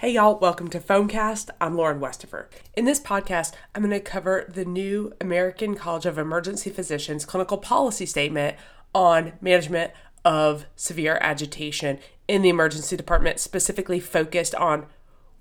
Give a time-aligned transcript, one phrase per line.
[0.00, 1.50] Hey y'all, welcome to Foamcast.
[1.60, 2.46] I'm Lauren Westafer.
[2.74, 7.58] In this podcast, I'm going to cover the new American College of Emergency Physicians clinical
[7.58, 8.56] policy statement
[8.94, 9.92] on management
[10.24, 14.86] of severe agitation in the emergency department, specifically focused on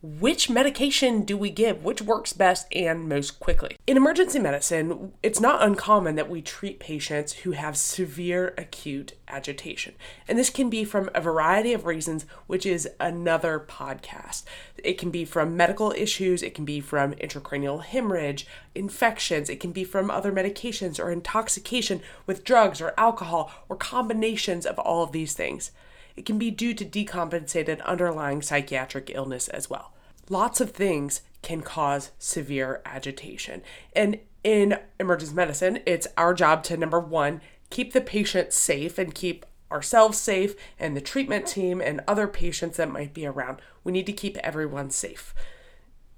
[0.01, 3.75] which medication do we give, which works best and most quickly.
[3.85, 9.95] In emergency medicine, it's not uncommon that we treat patients who have severe acute agitation.
[10.27, 14.43] And this can be from a variety of reasons, which is another podcast.
[14.77, 19.73] It can be from medical issues, it can be from intracranial hemorrhage, infections, it can
[19.73, 25.11] be from other medications or intoxication with drugs or alcohol or combinations of all of
[25.11, 25.71] these things
[26.19, 29.93] it can be due to decompensated underlying psychiatric illness as well.
[30.29, 33.63] Lots of things can cause severe agitation.
[33.93, 39.13] And in emergency medicine, it's our job to number one, keep the patient safe and
[39.13, 43.59] keep ourselves safe and the treatment team and other patients that might be around.
[43.83, 45.33] We need to keep everyone safe.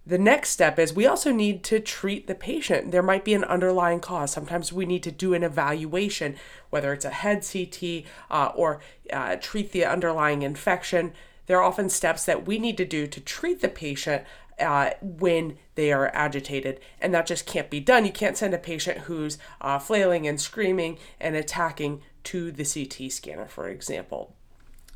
[0.06, 2.92] The next step is we also need to treat the patient.
[2.92, 4.32] There might be an underlying cause.
[4.32, 6.36] Sometimes we need to do an evaluation,
[6.70, 8.80] whether it's a head CT uh, or
[9.14, 11.14] uh, treat the underlying infection.
[11.48, 14.24] There are often steps that we need to do to treat the patient
[14.60, 18.06] uh, when they are agitated, and that just can't be done.
[18.06, 23.12] You can't send a patient who's uh, flailing and screaming and attacking to the CT
[23.12, 24.36] scanner, for example.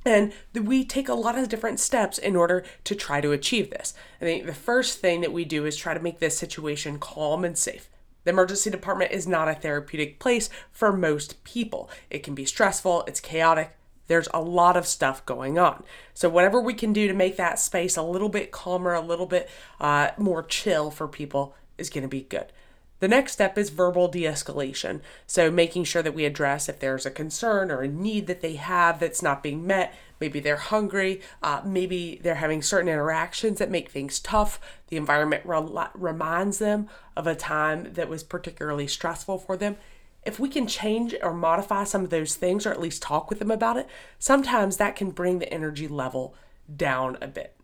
[0.06, 3.96] And we take a lot of different steps in order to try to achieve this.
[4.22, 7.44] I think the first thing that we do is try to make this situation calm
[7.44, 7.90] and safe.
[8.24, 11.90] The emergency department is not a therapeutic place for most people.
[12.10, 13.76] It can be stressful, it's chaotic,
[14.08, 15.84] there's a lot of stuff going on.
[16.14, 19.26] So, whatever we can do to make that space a little bit calmer, a little
[19.26, 22.52] bit uh, more chill for people is going to be good.
[23.00, 25.02] The next step is verbal de escalation.
[25.28, 28.56] So, making sure that we address if there's a concern or a need that they
[28.56, 29.94] have that's not being met.
[30.20, 31.22] Maybe they're hungry.
[31.44, 34.62] Uh, maybe they're having certain interactions that make things tough.
[34.88, 39.76] The environment re- reminds them of a time that was particularly stressful for them.
[40.26, 43.40] If we can change or modify some of those things, or at least talk with
[43.40, 46.34] them about it, sometimes that can bring the energy level
[46.76, 47.56] down a bit.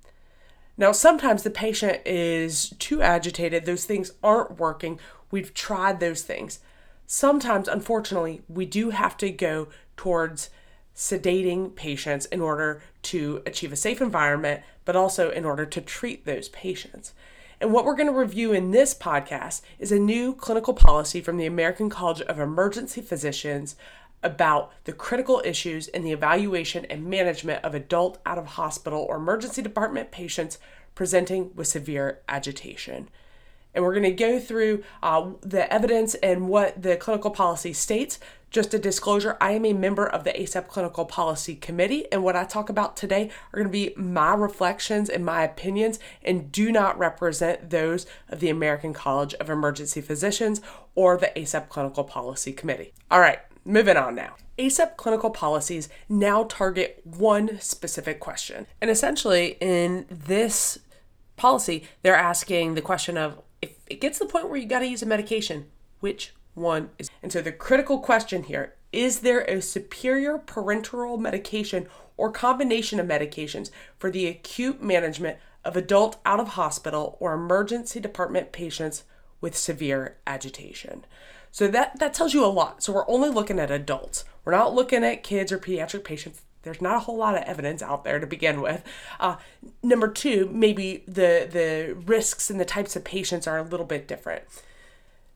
[0.78, 5.00] Now, sometimes the patient is too agitated, those things aren't working
[5.31, 6.59] We've tried those things.
[7.08, 10.50] Sometimes, unfortunately, we do have to go towards
[10.96, 16.25] sedating patients in order to achieve a safe environment, but also in order to treat
[16.25, 17.14] those patients.
[17.61, 21.38] And what we're going to review in this podcast is a new clinical policy from
[21.38, 23.75] the American College of Emergency Physicians
[24.23, 29.17] about the critical issues in the evaluation and management of adult out of hospital or
[29.17, 30.57] emergency department patients
[30.95, 33.09] presenting with severe agitation
[33.74, 38.20] and we're going to go through uh, the evidence and what the clinical policy states.
[38.50, 42.36] Just a disclosure I am a member of the ACEP Clinical Policy Committee, and what
[42.36, 46.70] I talk about today are going to be my reflections and my opinions and do
[46.70, 50.59] not represent those of the American College of Emergency Physicians
[50.96, 52.94] or the ACEP Clinical Policy Committee.
[53.09, 54.36] All right, moving on now.
[54.58, 58.68] ACEP clinical policies now target one specific question.
[58.82, 60.78] And essentially, in this
[61.38, 63.42] policy, they're asking the question of
[63.91, 65.66] it gets to the point where you got to use a medication,
[66.00, 67.09] which one is?
[67.22, 71.88] And so the critical question here is there a superior parenteral medication
[72.18, 78.00] or combination of medications for the acute management of adult out of hospital or emergency
[78.00, 79.03] department patients
[79.40, 81.06] with severe agitation?
[81.52, 82.84] So that, that tells you a lot.
[82.84, 84.23] So we're only looking at adults.
[84.44, 87.81] We're not looking at kids or pediatric patients there's not a whole lot of evidence
[87.81, 88.83] out there to begin with.
[89.19, 89.38] Uh,
[89.81, 94.07] number two, maybe the the risks and the types of patients are a little bit
[94.07, 94.44] different.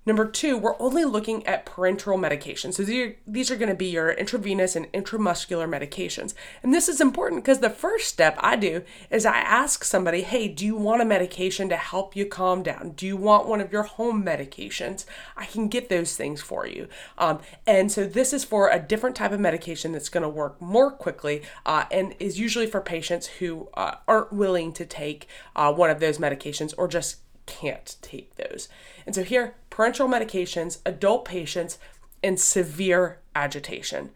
[0.05, 2.75] Number two, we're only looking at parenteral medications.
[2.75, 6.35] So these are, these are going to be your intravenous and intramuscular medications.
[6.61, 10.47] And this is important because the first step I do is I ask somebody, hey,
[10.47, 12.91] do you want a medication to help you calm down?
[12.91, 15.05] Do you want one of your home medications?
[15.35, 16.87] I can get those things for you.
[17.17, 20.61] Um, and so this is for a different type of medication that's going to work
[20.61, 25.73] more quickly uh, and is usually for patients who uh, aren't willing to take uh,
[25.73, 28.69] one of those medications or just can't take those.
[29.05, 31.77] And so here, parenteral medications, adult patients,
[32.23, 34.11] and severe agitation.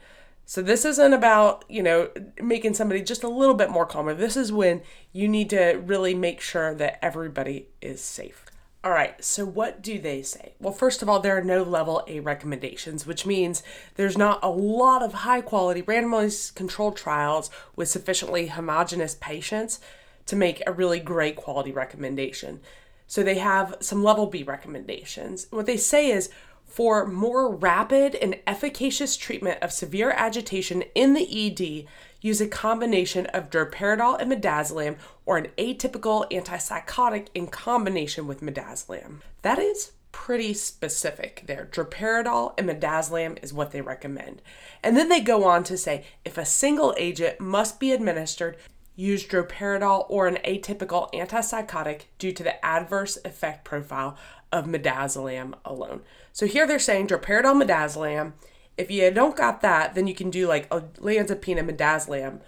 [0.46, 2.10] So this isn't about, you know,
[2.42, 4.16] making somebody just a little bit more calmer.
[4.16, 8.46] This is when you need to really make sure that everybody is safe.
[8.82, 10.54] All right, so what do they say?
[10.60, 13.62] Well, first of all, there are no level A recommendations, which means
[13.96, 19.82] there's not a lot of high quality randomized controlled trials with sufficiently homogenous patients
[20.28, 22.62] to make a really great quality recommendation.
[23.10, 25.48] So they have some level B recommendations.
[25.50, 26.30] What they say is
[26.70, 31.88] for more rapid and efficacious treatment of severe agitation in the ED,
[32.22, 34.96] use a combination of droperidol and midazolam
[35.26, 39.22] or an atypical antipsychotic in combination with midazolam.
[39.42, 41.68] That is pretty specific there.
[41.72, 44.44] Droperidol and midazolam is what they recommend.
[44.84, 48.58] And then they go on to say if a single agent must be administered,
[49.00, 54.18] use droperidol or an atypical antipsychotic due to the adverse effect profile
[54.52, 56.02] of midazolam alone.
[56.34, 58.34] So here they're saying droperidol, midazolam.
[58.78, 62.42] If you don't got that, then you can do like olanzapine and midazolam.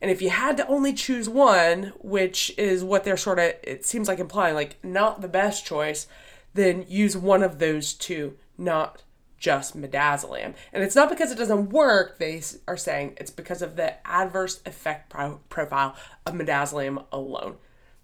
[0.00, 3.84] And if you had to only choose one, which is what they're sort of, it
[3.84, 6.06] seems like implying, like not the best choice,
[6.54, 9.02] then use one of those two, not
[9.38, 10.54] just midazolam.
[10.72, 14.60] And it's not because it doesn't work, they are saying it's because of the adverse
[14.66, 15.96] effect pro- profile
[16.26, 17.56] of midazolam alone.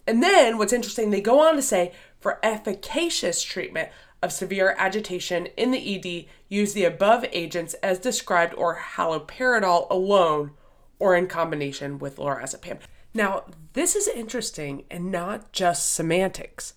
[0.06, 3.88] And then what's interesting, they go on to say for efficacious treatment
[4.22, 10.52] of severe agitation in the ED, use the above agents as described or haloperidol alone
[10.98, 12.78] or in combination with lorazepam.
[13.12, 13.44] Now,
[13.74, 16.74] this is interesting and not just semantics.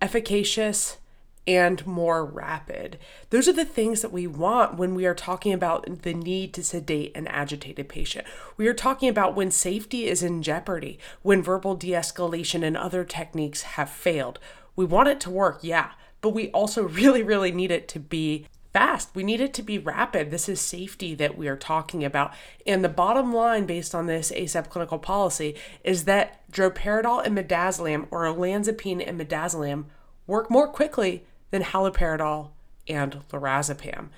[0.00, 0.98] Efficacious,
[1.46, 2.98] and more rapid.
[3.30, 6.62] Those are the things that we want when we are talking about the need to
[6.62, 8.26] sedate an agitated patient.
[8.56, 13.04] We are talking about when safety is in jeopardy, when verbal de escalation and other
[13.04, 14.38] techniques have failed.
[14.76, 18.46] We want it to work, yeah, but we also really, really need it to be
[18.72, 19.10] fast.
[19.14, 20.30] We need it to be rapid.
[20.30, 22.32] This is safety that we are talking about.
[22.66, 28.06] And the bottom line, based on this ACEP clinical policy, is that droperidol and midazolam
[28.10, 29.86] or olanzapine and midazolam
[30.26, 32.50] work more quickly than haloperidol
[32.88, 34.08] and lorazepam.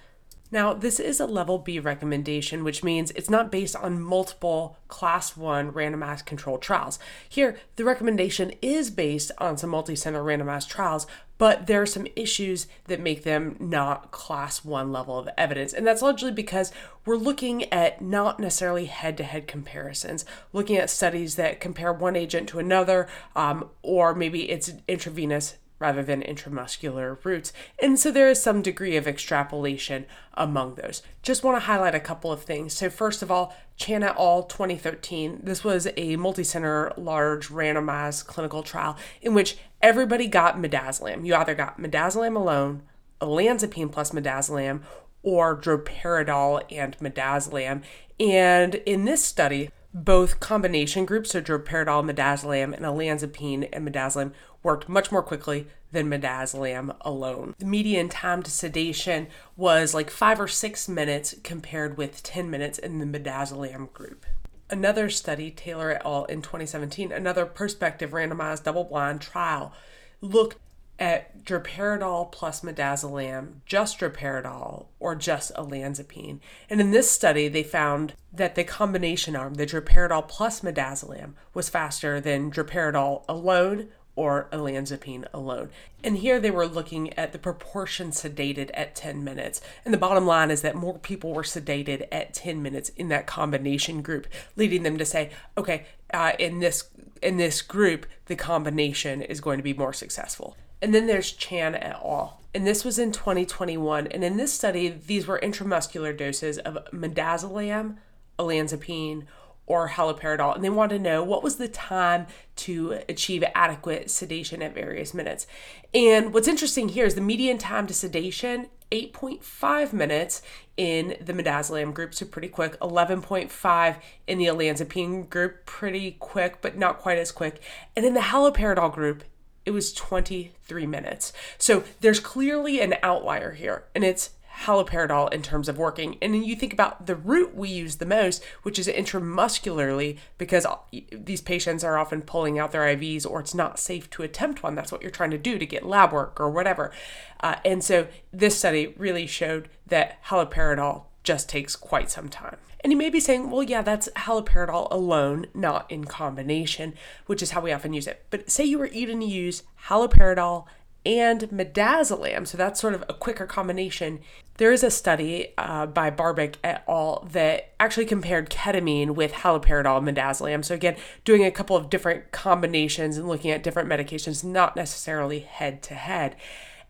[0.55, 5.37] Now, this is a level B recommendation, which means it's not based on multiple class
[5.37, 7.01] 1 randomized controlled trials.
[7.29, 11.09] Here, the recommendation is based on some multi-center randomized trials,
[11.39, 15.73] but there are some issues that make them not class 1 level of evidence.
[15.73, 16.71] And that's largely because
[17.05, 22.61] we're looking at not necessarily head-to-head comparisons, looking at studies that compare one agent to
[22.61, 27.53] another, um, or maybe it's intravenous rather than intramuscular routes.
[27.79, 31.03] And so there is some degree of extrapolation among those.
[31.23, 32.73] Just want to highlight a couple of things.
[32.73, 34.45] So, first of all, Chan et al.
[34.45, 41.27] 2013, this was a multi-center, large, randomized clinical trial in which everybody got midazolam.
[41.27, 42.83] You either got midazolam alone,
[43.21, 44.81] olanzapine plus midazolam,
[45.23, 47.83] or droperidol and midazolam.
[48.19, 54.33] And in this study, both combination groups, so droperidol, midazolam, and olanzapine and midazolam,
[54.63, 57.55] worked much more quickly than midazolam alone.
[57.59, 62.79] The median time to sedation was like five or six minutes compared with 10 minutes
[62.79, 64.27] in the midazolam group.
[64.69, 66.25] Another study, Taylor et al.
[66.25, 69.73] in 2017, another prospective randomized double blind trial,
[70.21, 70.57] looked
[70.99, 76.39] at droperidol plus midazolam, just droperidol, or just olanzapine.
[76.71, 81.69] And in this study, they found that the combination arm, the droperidol plus midazolam, was
[81.69, 85.71] faster than droperidol alone or olanzapine alone.
[86.03, 89.61] And here they were looking at the proportion sedated at 10 minutes.
[89.85, 93.27] And the bottom line is that more people were sedated at 10 minutes in that
[93.27, 96.89] combination group, leading them to say, okay, uh, in this
[97.23, 100.57] in this group, the combination is going to be more successful.
[100.85, 102.43] And then there's Chan et al.
[102.55, 104.07] And this was in 2021.
[104.09, 107.97] And in this study, these were intramuscular doses of midazolam,
[108.39, 109.25] olanzapine,
[109.65, 110.55] or haloperidol.
[110.55, 112.27] And they wanted to know what was the time
[112.57, 115.47] to achieve adequate sedation at various minutes.
[115.95, 120.43] And what's interesting here is the median time to sedation 8.5 minutes
[120.77, 122.79] in the midazolam group, so pretty quick.
[122.81, 127.63] 11.5 in the olanzapine group, pretty quick, but not quite as quick.
[127.97, 129.25] And in the haloperidol group,
[129.67, 131.33] it was 23 minutes.
[131.59, 134.31] So there's clearly an outlier here, and it's
[134.63, 136.17] haloperidol in terms of working.
[136.23, 140.67] And then you think about the route we use the most, which is intramuscularly, because
[141.13, 144.75] these patients are often pulling out their IVs or it's not safe to attempt one.
[144.75, 146.93] That's what you're trying to do to get lab work or whatever.
[147.41, 152.59] Uh, and so this study really showed that haloperidol just takes quite some time.
[152.85, 156.93] And you may be saying, well, yeah, that's haloperidol alone, not in combination,
[157.25, 158.27] which is how we often use it.
[158.29, 160.67] But say you were even to use haloperidol
[161.07, 164.21] and midazolam, so that's sort of a quicker combination.
[164.59, 167.27] There is a study uh, by Barbic et al.
[167.33, 170.63] that actually compared ketamine with haloperidol and midazolam.
[170.63, 175.41] So again, doing a couple of different combinations and looking at different medications, not necessarily
[175.41, 176.37] head to head.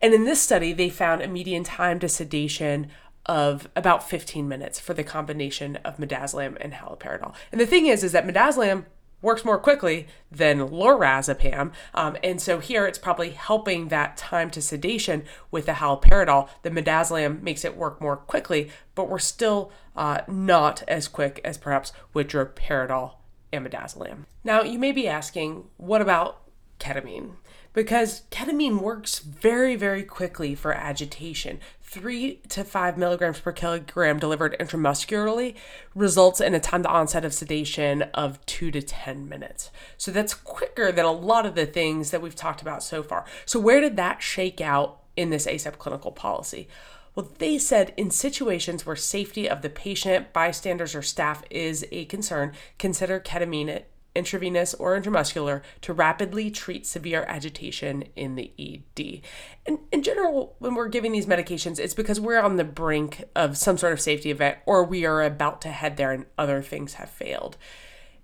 [0.01, 2.89] And in this study, they found a median time to sedation
[3.25, 7.33] of about 15 minutes for the combination of midazolam and haloperidol.
[7.51, 8.85] And the thing is, is that midazolam
[9.21, 11.71] works more quickly than lorazepam.
[11.93, 16.47] Um, and so here it's probably helping that time to sedation with the haloperidol.
[16.61, 21.57] The midazolam makes it work more quickly, but we're still uh, not as quick as
[21.57, 23.13] perhaps with droperidol
[23.51, 24.25] and midazolam.
[24.43, 26.41] Now, you may be asking, what about
[26.79, 27.31] ketamine?
[27.75, 31.59] Because ketamine works very, very quickly for agitation.
[31.81, 35.55] Three to five milligrams per kilogram delivered intramuscularly
[35.93, 39.69] results in a time to onset of sedation of two to 10 minutes.
[39.97, 43.25] So that's quicker than a lot of the things that we've talked about so far.
[43.45, 46.67] So, where did that shake out in this ACEP clinical policy?
[47.13, 52.05] Well, they said in situations where safety of the patient, bystanders, or staff is a
[52.05, 53.83] concern, consider ketamine
[54.15, 59.21] intravenous or intramuscular to rapidly treat severe agitation in the ED.
[59.65, 63.57] And in general, when we're giving these medications, it's because we're on the brink of
[63.57, 66.95] some sort of safety event or we are about to head there and other things
[66.95, 67.57] have failed.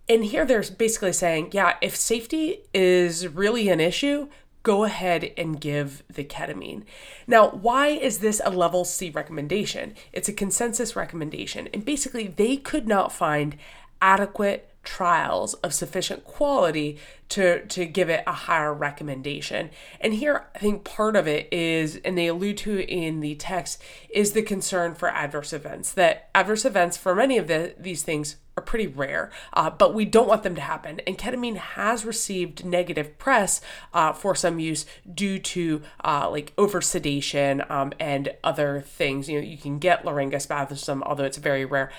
[0.08, 4.28] And here they're basically saying, yeah, if safety is really an issue,
[4.64, 6.84] go ahead and give the ketamine.
[7.28, 9.96] Now, why is this a level C recommendation?
[10.14, 11.68] It's a consensus recommendation.
[11.74, 13.58] And basically, they could not find
[14.02, 16.98] adequate trials of sufficient quality
[17.30, 19.70] to to give it a higher recommendation.
[20.00, 23.82] And here I think part of it is and they allude to in the text
[24.10, 28.38] is the concern for adverse events that adverse events for many of the, these things
[28.58, 31.00] are pretty rare, uh, but we don't want them to happen.
[31.08, 33.62] And ketamine has received negative press
[33.94, 39.30] uh, for some use due to uh, like over sedation um, and other things.
[39.30, 41.92] You know, you can get laryngospasm, although it's very rare.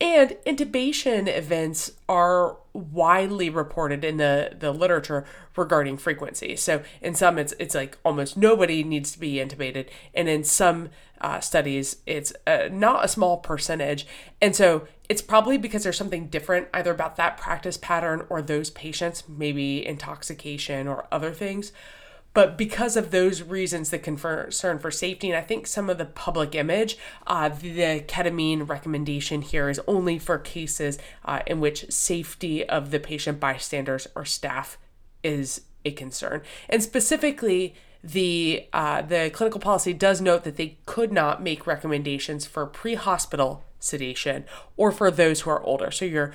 [0.00, 5.26] And intubation events are widely reported in the, the literature
[5.56, 6.56] regarding frequency.
[6.56, 10.88] So in some, it's it's like almost nobody needs to be intubated, and in some
[11.20, 14.06] uh, studies, it's uh, not a small percentage.
[14.40, 18.70] And so it's probably because there's something different either about that practice pattern or those
[18.70, 21.72] patients, maybe intoxication or other things.
[22.32, 26.04] But because of those reasons, the concern for safety, and I think some of the
[26.04, 26.96] public image,
[27.26, 33.00] uh, the ketamine recommendation here is only for cases uh, in which safety of the
[33.00, 34.78] patient, bystanders, or staff
[35.24, 36.42] is a concern.
[36.68, 42.46] And specifically, the uh, the clinical policy does note that they could not make recommendations
[42.46, 44.44] for pre-hospital sedation
[44.76, 45.90] or for those who are older.
[45.90, 46.32] So your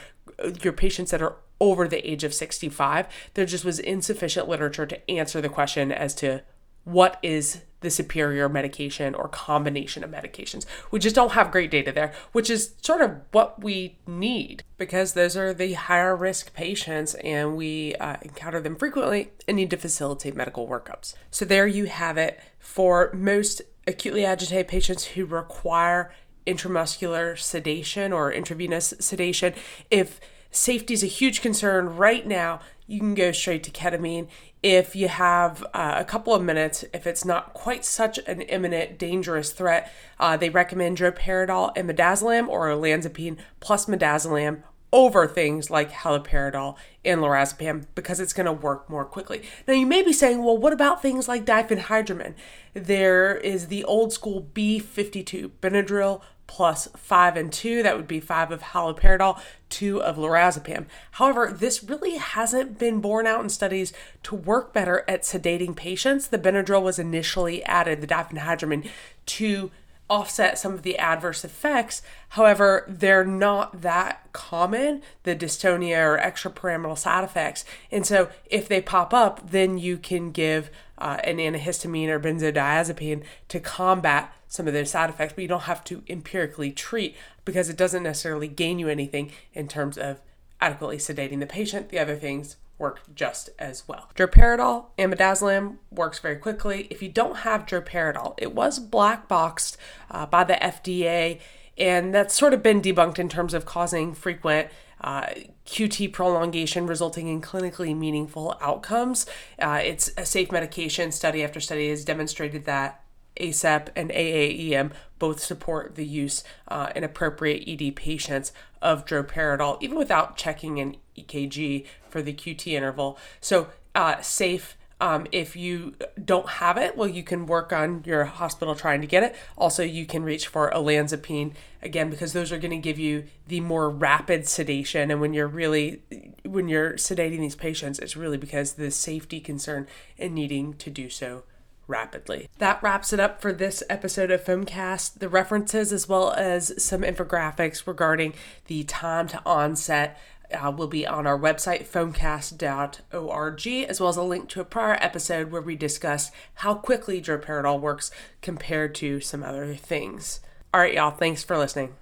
[0.62, 5.12] your patients that are over the age of 65, there just was insufficient literature to
[5.12, 6.42] answer the question as to
[6.84, 10.66] what is the superior medication or combination of medications.
[10.92, 15.14] We just don't have great data there, which is sort of what we need because
[15.14, 19.78] those are the higher risk patients and we uh, encounter them frequently and need to
[19.78, 21.16] facilitate medical workups.
[21.32, 26.12] So, there you have it for most acutely agitated patients who require
[26.48, 29.54] intramuscular sedation or intravenous sedation.
[29.90, 30.20] If
[30.56, 34.28] safety is a huge concern right now, you can go straight to ketamine.
[34.62, 38.98] If you have uh, a couple of minutes, if it's not quite such an imminent,
[38.98, 44.64] dangerous threat, uh, they recommend droperidol and midazolam or olanzapine plus midazolam
[44.96, 49.44] over things like haloperidol and lorazepam because it's going to work more quickly.
[49.68, 52.34] Now, you may be saying, well, what about things like diphenhydramine?
[52.74, 57.84] There is the old school B52, Benadryl plus 5 and 2.
[57.84, 59.38] That would be 5 of haloperidol,
[59.70, 60.86] 2 of lorazepam.
[61.12, 63.92] However, this really hasn't been borne out in studies
[64.24, 66.28] to work better at sedating patients.
[66.28, 68.90] The Benadryl was initially added, the diphenhydramine,
[69.25, 69.72] to
[70.10, 72.02] offset some of the adverse effects.
[72.30, 77.66] However, they're not that common, the dystonia or extrapyramidal side effects.
[77.92, 83.24] And so if they pop up, then you can give uh, an antihistamine or benzodiazepine
[83.48, 87.70] to combat some of those side effects, but you don't have to empirically treat because
[87.70, 90.22] it doesn't necessarily gain you anything in terms of
[90.62, 91.90] adequately sedating the patient.
[91.90, 94.10] The other things work just as well.
[94.15, 96.88] Droperidol and midazolam works very quickly.
[96.89, 99.77] If you don't have droperidol, it was black boxed
[100.12, 101.39] uh, by the FDA,
[101.77, 104.70] and that's sort of been debunked in terms of causing frequent
[105.01, 105.27] uh,
[105.65, 109.25] QT prolongation resulting in clinically meaningful outcomes.
[109.60, 111.12] Uh, it's a safe medication.
[111.12, 113.05] Study after study has demonstrated that
[113.38, 118.51] ACEP and AAEM both support the use uh, in appropriate ED patients
[118.82, 123.18] of droperidol, even without checking an EKG for the QT interval.
[123.42, 124.77] So, uh, safe.
[125.01, 129.08] Um, if you don't have it, well, you can work on your hospital trying to
[129.08, 129.36] get it.
[129.58, 131.51] Also, you can reach for olanzapine
[131.82, 135.12] again because those are going to give you the more rapid sedation.
[135.12, 136.01] And when you're really
[136.44, 139.86] when you're sedating these patients, it's really because the safety concern
[140.18, 141.44] in needing to do so
[141.88, 142.50] rapidly.
[142.58, 145.20] That wraps it up for this episode of Foamcast.
[145.20, 148.34] The references, as well as some infographics regarding
[148.65, 150.20] the time to onset
[150.54, 154.98] uh, will be on our website, foamcast.org, as well as a link to a prior
[155.01, 158.12] episode where we discuss how quickly droperidol works
[158.42, 160.39] compared to some other things.
[160.74, 161.96] All right, y'all, thanks for listening.